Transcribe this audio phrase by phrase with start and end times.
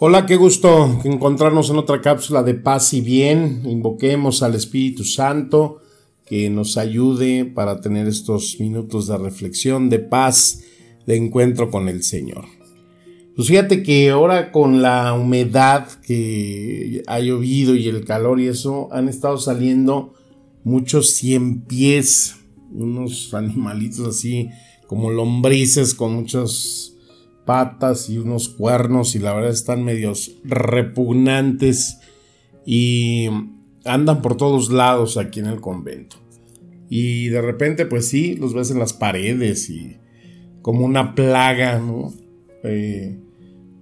[0.00, 3.62] Hola, qué gusto encontrarnos en otra cápsula de paz y bien.
[3.64, 5.80] Invoquemos al Espíritu Santo
[6.24, 10.62] que nos ayude para tener estos minutos de reflexión, de paz,
[11.04, 12.44] de encuentro con el Señor.
[13.34, 18.88] Pues fíjate que ahora con la humedad que ha llovido y el calor y eso,
[18.92, 20.14] han estado saliendo
[20.62, 22.36] muchos cien pies,
[22.70, 24.48] unos animalitos así
[24.86, 26.97] como lombrices con muchos
[27.48, 31.98] patas y unos cuernos y la verdad están medios repugnantes
[32.66, 33.30] y
[33.86, 36.18] andan por todos lados aquí en el convento.
[36.90, 39.96] Y de repente pues sí, los ves en las paredes y
[40.60, 42.12] como una plaga, ¿no?
[42.64, 43.18] Eh,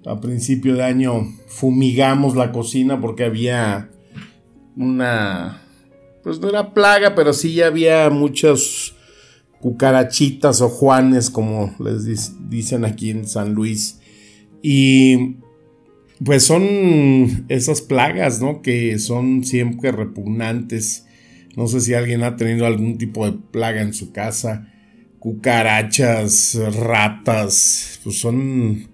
[0.07, 3.91] a principio de año fumigamos la cocina porque había
[4.77, 5.61] una...
[6.23, 8.86] Pues no era plaga, pero sí había muchos
[9.67, 13.99] cucarachitas o juanes, como les dicen aquí en San Luis.
[14.63, 15.39] Y
[16.25, 18.63] pues son esas plagas, ¿no?
[18.63, 21.07] Que son siempre repugnantes.
[21.57, 24.73] No sé si alguien ha tenido algún tipo de plaga en su casa.
[25.19, 28.87] Cucarachas, ratas, pues son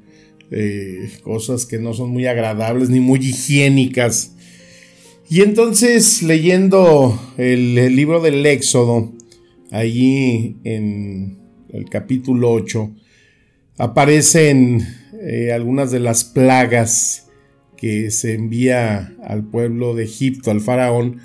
[0.51, 4.37] eh, cosas que no son muy agradables ni muy higiénicas.
[5.29, 9.13] Y entonces leyendo el, el libro del Éxodo,
[9.73, 11.39] allí en
[11.71, 12.95] el capítulo 8
[13.79, 14.87] aparecen
[15.21, 17.29] eh, algunas de las plagas
[17.77, 21.19] que se envía al pueblo de Egipto, al faraón,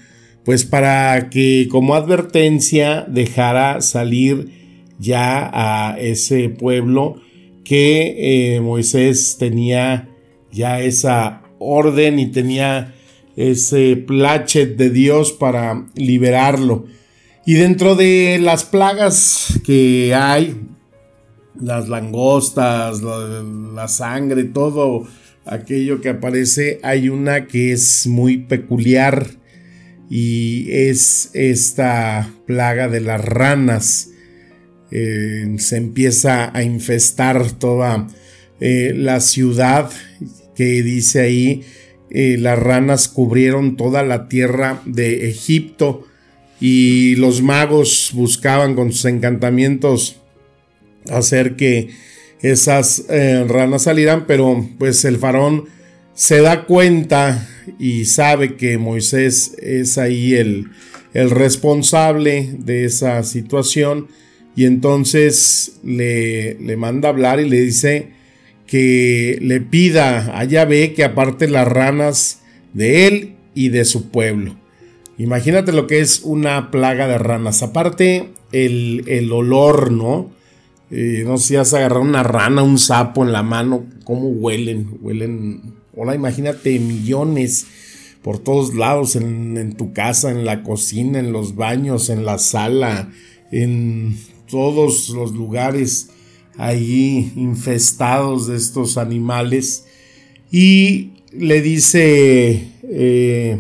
[0.44, 4.50] pues para que como advertencia dejara salir
[4.98, 7.22] ya a ese pueblo
[7.64, 10.10] que eh, Moisés tenía
[10.52, 12.96] ya esa orden y tenía
[13.36, 16.86] ese plachet de Dios para liberarlo.
[17.48, 20.68] Y dentro de las plagas que hay,
[21.58, 25.08] las langostas, la, sangre, todo
[25.46, 29.28] aquello que aparece, hay una que es muy peculiar
[30.10, 34.10] y es esta plaga de las ranas.
[34.92, 38.10] Eh, se empieza a infestar toda
[38.60, 39.90] eh, la ciudad
[40.54, 41.64] que dice ahí,
[42.10, 46.07] eh, las ranas cubrieron toda la tierra de Egipto
[46.60, 50.18] y los magos buscaban con sus encantamientos
[51.10, 51.90] hacer que
[52.42, 55.66] esas eh, ranas salieran, pero pues el faraón
[56.14, 57.48] se da cuenta
[57.80, 60.68] y sabe que Moisés es ahí el,
[61.14, 64.08] el responsable de esa situación
[64.56, 68.10] y entonces le, le manda hablar y le dice
[68.66, 72.42] que le pida a Yahvé que aparte las ranas
[72.74, 74.58] de él y de su pueblo.
[75.18, 77.64] Imagínate lo que es una plaga de ranas.
[77.64, 80.30] Aparte, el, olor, ¿no?
[80.92, 84.98] Eh, no sé si has agarrado una rana, un sapo en la mano, cómo huelen.
[85.02, 85.74] Huelen.
[85.96, 87.66] Hola, imagínate millones
[88.22, 92.38] por todos lados, en, en tu casa, en la cocina, en los baños, en la
[92.38, 93.12] sala,
[93.52, 94.18] en
[94.48, 96.10] todos los lugares
[96.58, 99.86] ahí infestados de estos animales.
[100.52, 103.60] Y le dice eh,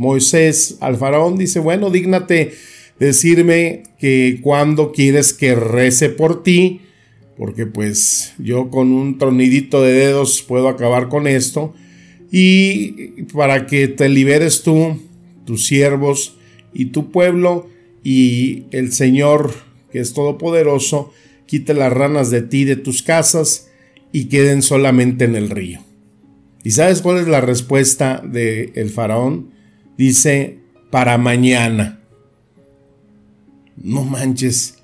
[0.00, 2.52] Moisés al faraón dice, bueno, dígnate
[2.98, 6.80] decirme que cuando quieres que rece por ti,
[7.36, 11.74] porque pues yo con un tronidito de dedos puedo acabar con esto,
[12.32, 14.98] y para que te liberes tú,
[15.44, 16.38] tus siervos
[16.72, 17.68] y tu pueblo,
[18.02, 19.52] y el Señor,
[19.92, 21.12] que es todopoderoso,
[21.44, 23.68] quite las ranas de ti, de tus casas,
[24.12, 25.80] y queden solamente en el río.
[26.64, 29.59] ¿Y sabes cuál es la respuesta del el faraón?
[30.00, 30.56] Dice
[30.90, 32.00] para mañana.
[33.76, 34.78] No manches,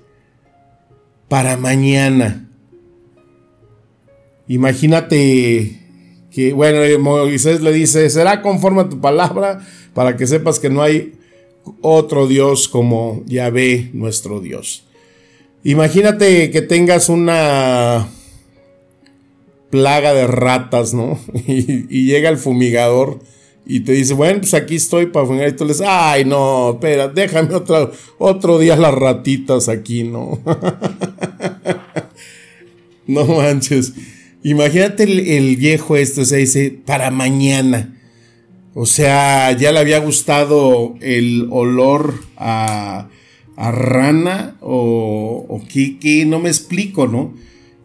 [1.27, 2.47] para mañana.
[4.47, 5.79] Imagínate
[6.29, 9.65] que, bueno, Moisés le dice, será conforme a tu palabra
[9.95, 11.15] para que sepas que no hay
[11.81, 14.85] otro Dios como Yahvé, nuestro Dios.
[15.63, 18.07] Imagínate que tengas una
[19.71, 21.19] plaga de ratas, ¿no?
[21.47, 23.19] y, y llega el fumigador
[23.69, 25.49] y te dice, bueno, pues aquí estoy para fumigar.
[25.49, 27.49] Y tú le dices, ay, no, espera, déjame
[28.17, 30.39] otro, día las ratitas aquí, ¿no?
[33.07, 33.93] no manches.
[34.41, 37.93] Imagínate el, viejo esto, se dice, para mañana.
[38.73, 43.09] O sea, ya le había gustado el olor a,
[43.57, 47.33] rana o, o kiki, no me explico, ¿no?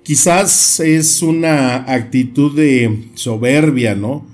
[0.05, 4.32] Quizás es una actitud de soberbia, ¿no?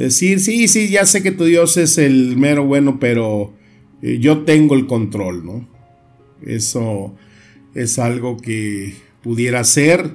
[0.00, 3.52] Decir, sí, sí, ya sé que tu Dios es el mero bueno, pero
[4.00, 5.68] eh, yo tengo el control, ¿no?
[6.42, 7.14] Eso
[7.74, 10.14] es algo que pudiera ser,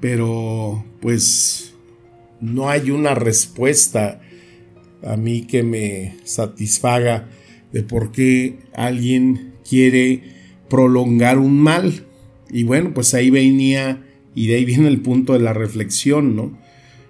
[0.00, 1.72] pero pues
[2.40, 4.20] no hay una respuesta
[5.04, 7.28] a mí que me satisfaga
[7.72, 10.22] de por qué alguien quiere
[10.68, 12.06] prolongar un mal.
[12.50, 14.04] Y bueno, pues ahí venía
[14.34, 16.65] y de ahí viene el punto de la reflexión, ¿no?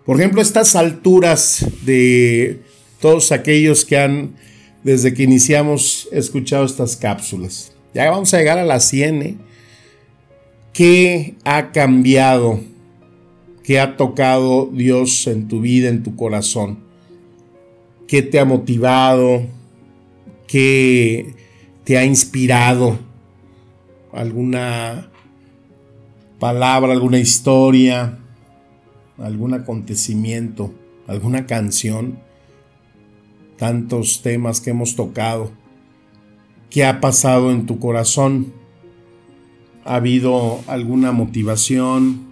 [0.06, 2.60] Por ejemplo, estas alturas de
[3.00, 4.36] todos aquellos que han,
[4.84, 7.72] desde que iniciamos, escuchado estas cápsulas.
[7.92, 9.36] Ya vamos a llegar a la 100, ¿eh?
[10.72, 12.60] ¿Qué ha cambiado?
[13.64, 16.78] ¿Qué ha tocado Dios en tu vida, en tu corazón?
[18.06, 19.42] ¿Qué te ha motivado?
[20.46, 21.34] ¿Qué
[21.82, 22.96] te ha inspirado?
[24.12, 25.10] ¿Alguna
[26.38, 28.20] palabra, alguna historia,
[29.18, 30.72] algún acontecimiento,
[31.06, 32.18] alguna canción,
[33.56, 35.52] tantos temas que hemos tocado.
[36.70, 38.52] ¿Qué ha pasado en tu corazón?
[39.84, 42.26] ¿Ha habido alguna motivación?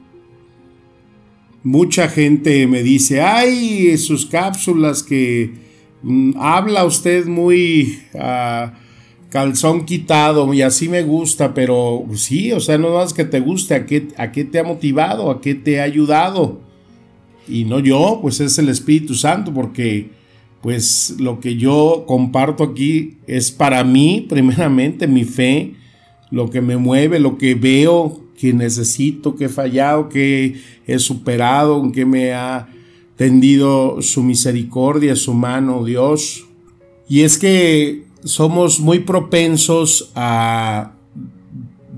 [1.62, 5.54] Mucha gente me dice, ay, sus cápsulas que
[6.02, 8.00] mm, habla usted muy...
[8.14, 8.74] Ah,
[9.34, 13.74] calzón quitado y así me gusta, pero sí, o sea, no más que te guste,
[13.74, 16.60] ¿a qué, a qué te ha motivado, a qué te ha ayudado.
[17.48, 20.10] Y no yo, pues es el Espíritu Santo, porque
[20.62, 25.74] pues lo que yo comparto aquí es para mí, primeramente, mi fe,
[26.30, 31.92] lo que me mueve, lo que veo que necesito, que he fallado, que he superado,
[31.92, 32.68] que me ha
[33.16, 36.46] tendido su misericordia, su mano, Dios.
[37.08, 40.93] Y es que somos muy propensos a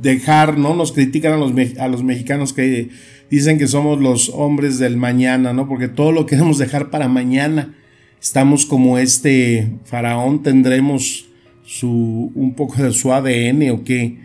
[0.00, 0.74] dejar, ¿no?
[0.74, 2.90] Nos critican a los, a los mexicanos que
[3.30, 5.68] dicen que somos los hombres del mañana, ¿no?
[5.68, 7.74] Porque todo lo queremos dejar para mañana.
[8.20, 11.26] Estamos como este faraón, tendremos
[11.64, 14.24] su, un poco de su ADN o qué.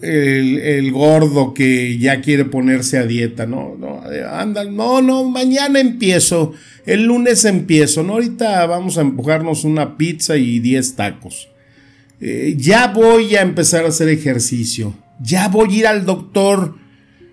[0.00, 3.76] El, gordo que ya quiere ponerse a dieta, ¿no?
[3.78, 4.02] No,
[4.32, 6.54] anda, no, no, mañana empiezo.
[6.86, 8.14] El lunes empiezo, ¿no?
[8.14, 11.51] Ahorita vamos a empujarnos una pizza y 10 tacos.
[12.24, 14.94] Eh, ya voy a empezar a hacer ejercicio.
[15.20, 16.76] Ya voy a ir al doctor.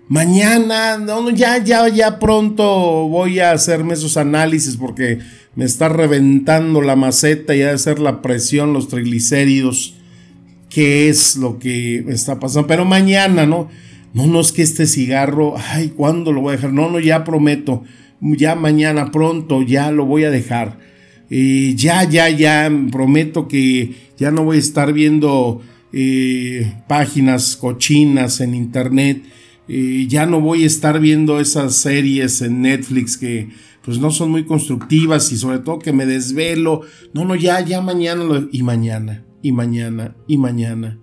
[0.08, 2.64] Mañana, no, ya, ya, ya pronto
[3.08, 5.20] voy a hacerme esos análisis porque
[5.54, 9.94] me está reventando la maceta y ha de ser la presión, los triglicéridos.
[10.68, 12.66] ¿Qué es lo que está pasando?
[12.66, 13.70] Pero mañana, ¿no?
[14.12, 16.72] No, no es que este cigarro, ay, ¿cuándo lo voy a dejar?
[16.72, 17.84] No, no, ya prometo
[18.20, 20.78] ya mañana pronto, ya lo voy a dejar.
[21.30, 25.62] Ya, ya, ya, prometo que ya no voy a estar viendo
[25.92, 29.22] eh, páginas cochinas en internet.
[29.68, 33.50] Ya no voy a estar viendo esas series en Netflix que
[33.82, 36.82] pues no son muy constructivas y sobre todo que me desvelo.
[37.14, 40.98] No, no, ya, ya mañana y mañana, y mañana, y mañana.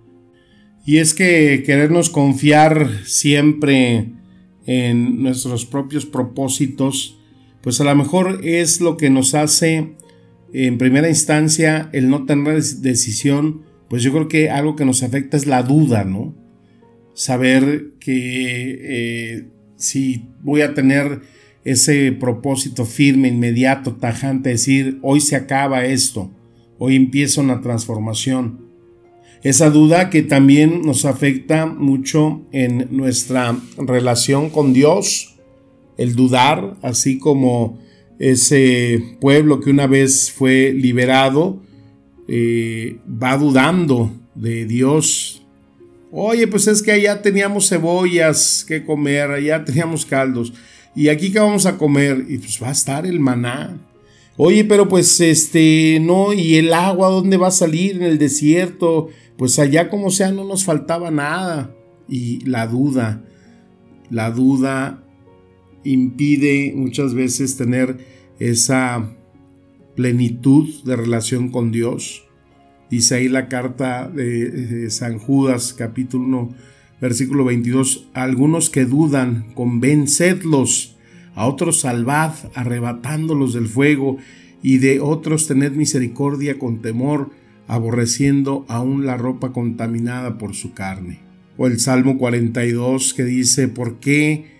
[0.86, 4.12] Y es que querernos confiar siempre
[4.66, 7.18] en nuestros propios propósitos,
[7.62, 9.96] pues a lo mejor es lo que nos hace
[10.52, 15.36] en primera instancia el no tener decisión, pues yo creo que algo que nos afecta
[15.36, 16.34] es la duda, ¿no?
[17.14, 21.22] Saber que eh, si voy a tener
[21.64, 26.30] ese propósito firme, inmediato, tajante, decir, hoy se acaba esto,
[26.78, 28.68] hoy empieza una transformación.
[29.42, 35.36] Esa duda que también nos afecta mucho en nuestra relación con Dios,
[35.96, 37.78] el dudar, así como
[38.18, 41.62] ese pueblo que una vez fue liberado,
[42.26, 45.42] eh, va dudando de Dios.
[46.10, 50.52] Oye, pues es que allá teníamos cebollas que comer, allá teníamos caldos.
[50.94, 52.24] ¿Y aquí qué vamos a comer?
[52.28, 53.78] Y pues va a estar el maná.
[54.36, 59.08] Oye, pero pues este, no, ¿y el agua dónde va a salir en el desierto?
[59.36, 61.74] Pues allá como sea no nos faltaba nada.
[62.08, 63.22] Y la duda,
[64.10, 65.04] la duda
[65.92, 67.98] impide muchas veces tener
[68.38, 69.14] esa
[69.96, 72.24] plenitud de relación con Dios.
[72.90, 76.54] Dice ahí la carta de, San Judas capítulo 1
[77.00, 80.96] versículo 22, algunos que dudan, convencedlos
[81.34, 84.18] a otros salvad, arrebatándolos del fuego,
[84.62, 87.30] y de otros tened misericordia con temor,
[87.68, 91.20] aborreciendo aún la ropa contaminada por su carne.
[91.56, 94.57] O el Salmo 42 que dice, ¿por qué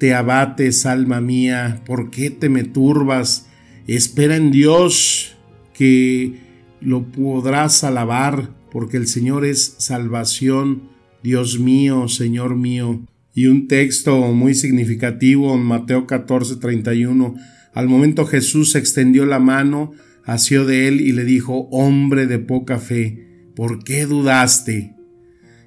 [0.00, 1.82] te abates, alma mía?
[1.84, 3.46] ¿Por qué te me turbas?
[3.86, 5.36] Espera en Dios
[5.74, 6.40] que
[6.80, 10.88] lo podrás alabar, porque el Señor es salvación,
[11.22, 13.02] Dios mío, Señor mío.
[13.34, 17.34] Y un texto muy significativo en Mateo 14, 31.
[17.74, 19.92] Al momento Jesús extendió la mano,
[20.24, 24.94] asió de él y le dijo, hombre de poca fe, ¿por qué dudaste?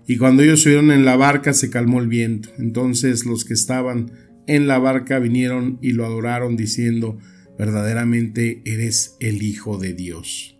[0.08, 2.50] Y cuando ellos subieron en la barca se calmó el viento.
[2.58, 4.12] Entonces los que estaban
[4.48, 7.18] en la barca vinieron y lo adoraron diciendo,
[7.58, 10.58] verdaderamente eres el Hijo de Dios.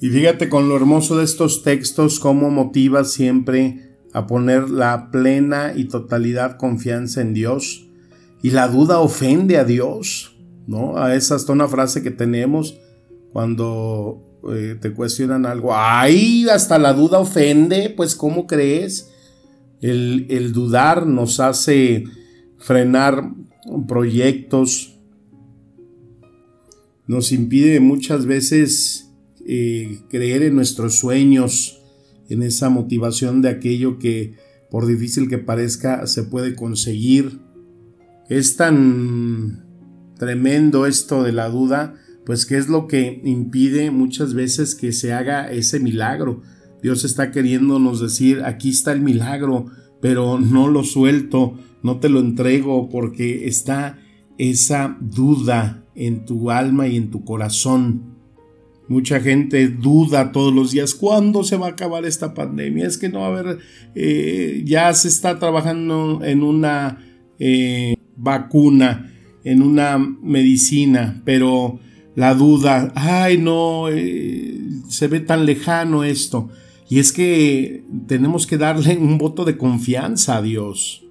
[0.00, 5.72] Y fíjate con lo hermoso de estos textos, cómo motiva siempre a poner la plena
[5.74, 7.88] y totalidad confianza en Dios.
[8.42, 10.98] Y la duda ofende a Dios, ¿no?
[10.98, 12.78] A esa hasta una frase que tenemos
[13.32, 15.74] cuando eh, te cuestionan algo.
[15.74, 16.46] ¡Ay!
[16.48, 19.10] Hasta la duda ofende, pues ¿cómo crees?
[19.80, 22.04] El, el dudar nos hace
[22.58, 23.32] frenar
[23.86, 24.98] proyectos,
[27.06, 29.10] nos impide muchas veces
[29.46, 31.82] eh, creer en nuestros sueños,
[32.28, 34.36] en esa motivación de aquello que,
[34.70, 37.40] por difícil que parezca, se puede conseguir.
[38.28, 39.66] Es tan
[40.16, 45.12] tremendo esto de la duda, pues que es lo que impide muchas veces que se
[45.12, 46.42] haga ese milagro.
[46.82, 49.66] Dios está queriéndonos decir, aquí está el milagro,
[50.00, 53.98] pero no lo suelto, no te lo entrego porque está
[54.38, 58.12] esa duda en tu alma y en tu corazón.
[58.88, 62.86] Mucha gente duda todos los días, ¿cuándo se va a acabar esta pandemia?
[62.86, 63.58] Es que no va a haber,
[63.94, 66.98] eh, ya se está trabajando en una
[67.38, 69.12] eh, vacuna,
[69.44, 71.80] en una medicina, pero
[72.14, 76.50] la duda, ay no, eh, se ve tan lejano esto.
[76.88, 81.04] Y es que tenemos que darle un voto de confianza a Dios.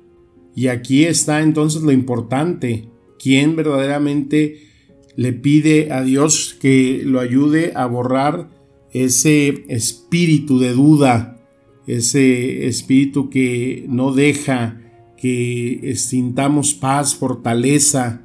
[0.56, 2.90] Y aquí está entonces lo importante,
[3.20, 4.68] quién verdaderamente
[5.16, 8.50] le pide a Dios que lo ayude a borrar
[8.92, 11.38] ese espíritu de duda,
[11.88, 14.82] ese espíritu que no deja
[15.18, 18.22] que sintamos paz, fortaleza,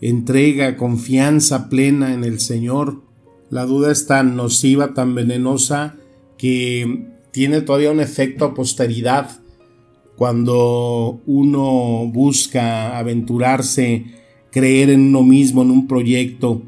[0.00, 3.02] entrega, confianza plena en el Señor.
[3.50, 5.96] La duda es tan nociva, tan venenosa,
[6.36, 9.40] que tiene todavía un efecto a posteridad.
[10.16, 14.06] Cuando uno busca aventurarse
[14.50, 16.62] creer en uno mismo, en un proyecto,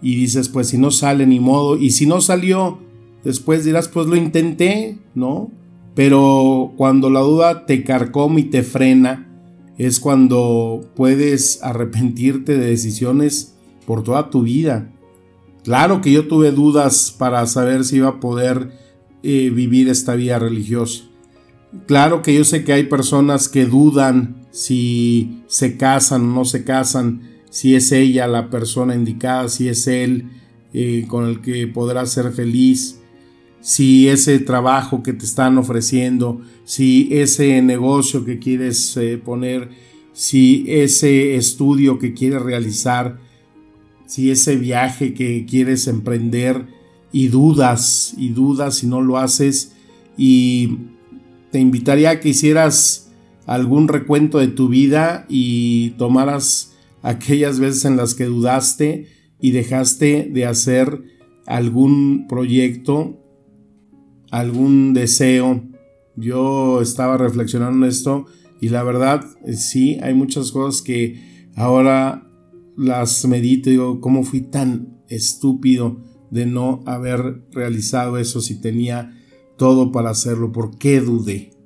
[0.00, 2.78] y dices, pues si no sale ni modo, y si no salió,
[3.24, 5.50] después dirás, pues lo intenté, ¿no?
[5.94, 9.25] Pero cuando la duda te carcome y te frena,
[9.78, 13.56] es cuando puedes arrepentirte de decisiones
[13.86, 14.90] por toda tu vida.
[15.64, 18.72] Claro que yo tuve dudas para saber si iba a poder
[19.22, 21.04] eh, vivir esta vida religiosa.
[21.86, 26.64] Claro que yo sé que hay personas que dudan si se casan o no se
[26.64, 30.30] casan, si es ella la persona indicada, si es él
[30.72, 33.00] eh, con el que podrás ser feliz,
[33.66, 39.70] si ese trabajo que te están ofreciendo, si ese negocio que quieres eh, poner,
[40.12, 43.18] si ese estudio que quieres realizar,
[44.06, 46.68] si ese viaje que quieres emprender
[47.10, 49.72] y dudas y dudas si no lo haces
[50.16, 50.78] y
[51.50, 53.10] te invitaría a que hicieras
[53.46, 59.08] algún recuento de tu vida y tomaras aquellas veces en las que dudaste
[59.40, 61.02] y dejaste de hacer
[61.46, 63.25] algún proyecto,
[64.30, 65.62] algún deseo.
[66.16, 68.26] Yo estaba reflexionando esto
[68.60, 72.28] y la verdad eh, sí, hay muchas cosas que ahora
[72.76, 79.18] las medito y digo, ¿cómo fui tan estúpido de no haber realizado eso si tenía
[79.56, 80.52] todo para hacerlo?
[80.52, 81.56] ¿Por qué dudé?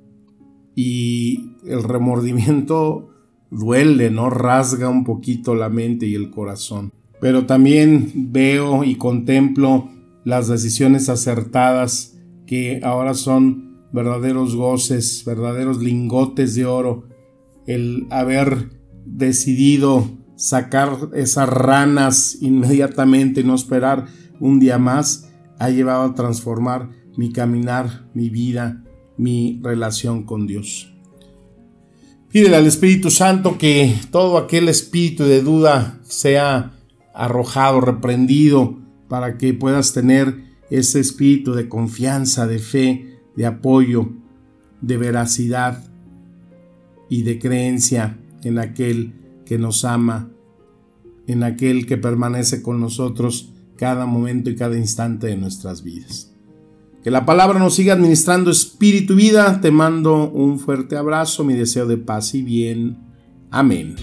[0.75, 3.09] y el remordimiento
[3.51, 4.29] duele, ¿no?
[4.29, 6.93] Rasga un poquito la mente y el corazón.
[7.19, 9.89] Pero también veo y contemplo
[10.23, 12.10] las decisiones acertadas
[12.51, 17.05] que ahora son verdaderos goces, verdaderos lingotes de oro.
[17.65, 18.71] El haber
[19.05, 20.05] decidido
[20.35, 24.07] sacar esas ranas inmediatamente, no esperar
[24.41, 25.29] un día más,
[25.59, 28.83] ha llevado a transformar mi caminar, mi vida,
[29.15, 30.93] mi relación con Dios.
[32.33, 36.73] Pídele al Espíritu Santo que todo aquel espíritu de duda sea
[37.13, 38.77] arrojado, reprendido,
[39.07, 44.09] para que puedas tener ese espíritu de confianza, de fe, de apoyo,
[44.81, 45.83] de veracidad
[47.09, 49.13] y de creencia en aquel
[49.45, 50.31] que nos ama,
[51.27, 56.33] en aquel que permanece con nosotros cada momento y cada instante de nuestras vidas.
[57.03, 59.59] Que la palabra nos siga administrando espíritu y vida.
[59.59, 62.97] Te mando un fuerte abrazo, mi deseo de paz y bien.
[63.49, 63.95] Amén.